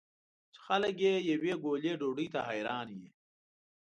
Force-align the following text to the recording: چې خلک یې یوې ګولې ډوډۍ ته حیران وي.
چې 0.53 0.59
خلک 0.65 0.95
یې 1.05 1.13
یوې 1.31 1.53
ګولې 1.63 1.91
ډوډۍ 1.99 2.27
ته 2.33 2.39
حیران 2.47 2.87
وي. 2.99 3.09